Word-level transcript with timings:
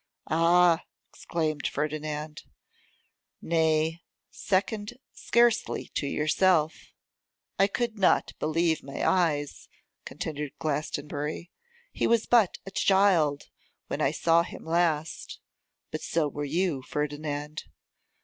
'Ah!' 0.31 0.83
exclaimed 1.11 1.67
Ferdinand. 1.67 2.41
'Nay, 3.39 4.01
second 4.31 4.97
scarcely 5.13 5.89
to 5.93 6.07
yourself! 6.07 6.95
I 7.59 7.67
could 7.67 7.99
not 7.99 8.33
believe 8.39 8.81
my 8.81 9.07
eyes,' 9.07 9.69
continued 10.03 10.53
Glastonbury. 10.57 11.51
'He 11.91 12.07
was 12.07 12.25
but 12.25 12.57
a 12.65 12.71
child 12.71 13.51
when 13.89 14.01
I 14.01 14.09
saw 14.09 14.41
him 14.41 14.65
last; 14.65 15.39
but 15.91 16.01
so 16.01 16.27
were 16.27 16.45
you, 16.45 16.81
Ferdinand. 16.81 17.65